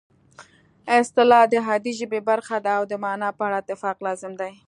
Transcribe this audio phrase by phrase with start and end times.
[0.99, 4.51] اصطلاح د عادي ژبې برخه ده او د مانا په اړه اتفاق لازم دی